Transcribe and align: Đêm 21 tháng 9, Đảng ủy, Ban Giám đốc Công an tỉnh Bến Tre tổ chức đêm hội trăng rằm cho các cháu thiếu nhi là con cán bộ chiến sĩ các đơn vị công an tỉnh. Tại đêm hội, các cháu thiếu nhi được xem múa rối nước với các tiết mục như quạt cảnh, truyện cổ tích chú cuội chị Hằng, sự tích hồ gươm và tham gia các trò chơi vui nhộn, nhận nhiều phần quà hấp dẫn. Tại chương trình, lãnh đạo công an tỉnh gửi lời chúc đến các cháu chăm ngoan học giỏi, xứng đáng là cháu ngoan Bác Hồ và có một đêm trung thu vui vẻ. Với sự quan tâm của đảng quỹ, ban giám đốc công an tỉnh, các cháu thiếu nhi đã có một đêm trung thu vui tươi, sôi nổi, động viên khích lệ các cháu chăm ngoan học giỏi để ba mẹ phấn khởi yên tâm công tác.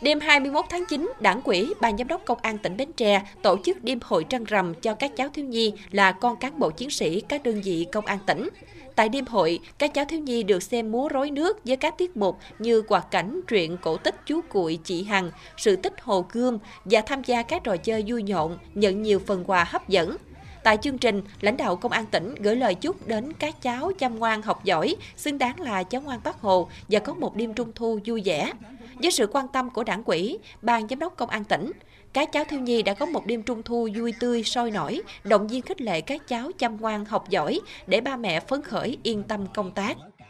Đêm 0.00 0.20
21 0.20 0.64
tháng 0.70 0.84
9, 0.88 1.12
Đảng 1.20 1.40
ủy, 1.44 1.74
Ban 1.80 1.98
Giám 1.98 2.08
đốc 2.08 2.24
Công 2.24 2.38
an 2.42 2.58
tỉnh 2.58 2.76
Bến 2.76 2.92
Tre 2.92 3.22
tổ 3.42 3.56
chức 3.64 3.84
đêm 3.84 3.98
hội 4.02 4.24
trăng 4.24 4.44
rằm 4.44 4.74
cho 4.74 4.94
các 4.94 5.16
cháu 5.16 5.28
thiếu 5.28 5.44
nhi 5.44 5.72
là 5.90 6.12
con 6.12 6.36
cán 6.36 6.58
bộ 6.58 6.70
chiến 6.70 6.90
sĩ 6.90 7.20
các 7.20 7.42
đơn 7.42 7.60
vị 7.64 7.86
công 7.92 8.06
an 8.06 8.18
tỉnh. 8.26 8.48
Tại 8.94 9.08
đêm 9.08 9.26
hội, 9.26 9.58
các 9.78 9.94
cháu 9.94 10.04
thiếu 10.04 10.20
nhi 10.20 10.42
được 10.42 10.62
xem 10.62 10.92
múa 10.92 11.08
rối 11.08 11.30
nước 11.30 11.64
với 11.64 11.76
các 11.76 11.98
tiết 11.98 12.16
mục 12.16 12.38
như 12.58 12.82
quạt 12.82 13.04
cảnh, 13.10 13.40
truyện 13.46 13.76
cổ 13.82 13.96
tích 13.96 14.14
chú 14.26 14.40
cuội 14.48 14.78
chị 14.84 15.04
Hằng, 15.04 15.30
sự 15.56 15.76
tích 15.76 15.94
hồ 16.02 16.24
gươm 16.32 16.58
và 16.84 17.00
tham 17.00 17.22
gia 17.24 17.42
các 17.42 17.64
trò 17.64 17.76
chơi 17.76 18.04
vui 18.06 18.22
nhộn, 18.22 18.58
nhận 18.74 19.02
nhiều 19.02 19.18
phần 19.26 19.44
quà 19.46 19.64
hấp 19.64 19.88
dẫn. 19.88 20.16
Tại 20.62 20.76
chương 20.76 20.98
trình, 20.98 21.22
lãnh 21.40 21.56
đạo 21.56 21.76
công 21.76 21.92
an 21.92 22.06
tỉnh 22.06 22.34
gửi 22.34 22.56
lời 22.56 22.74
chúc 22.74 23.06
đến 23.06 23.32
các 23.32 23.62
cháu 23.62 23.92
chăm 23.98 24.18
ngoan 24.18 24.42
học 24.42 24.64
giỏi, 24.64 24.96
xứng 25.16 25.38
đáng 25.38 25.60
là 25.60 25.82
cháu 25.82 26.00
ngoan 26.00 26.20
Bác 26.24 26.40
Hồ 26.40 26.68
và 26.88 26.98
có 26.98 27.14
một 27.14 27.36
đêm 27.36 27.54
trung 27.54 27.72
thu 27.74 27.98
vui 28.04 28.22
vẻ. 28.24 28.52
Với 29.02 29.10
sự 29.10 29.26
quan 29.32 29.48
tâm 29.48 29.70
của 29.70 29.84
đảng 29.84 30.04
quỹ, 30.04 30.38
ban 30.62 30.88
giám 30.88 30.98
đốc 30.98 31.16
công 31.16 31.30
an 31.30 31.44
tỉnh, 31.44 31.72
các 32.12 32.32
cháu 32.32 32.44
thiếu 32.44 32.60
nhi 32.60 32.82
đã 32.82 32.94
có 32.94 33.06
một 33.06 33.26
đêm 33.26 33.42
trung 33.42 33.62
thu 33.62 33.88
vui 33.96 34.12
tươi, 34.20 34.44
sôi 34.44 34.70
nổi, 34.70 35.02
động 35.24 35.48
viên 35.48 35.62
khích 35.62 35.80
lệ 35.80 36.00
các 36.00 36.28
cháu 36.28 36.50
chăm 36.58 36.76
ngoan 36.80 37.04
học 37.04 37.28
giỏi 37.28 37.60
để 37.86 38.00
ba 38.00 38.16
mẹ 38.16 38.40
phấn 38.40 38.62
khởi 38.62 38.98
yên 39.02 39.22
tâm 39.22 39.46
công 39.54 39.70
tác. 39.70 39.96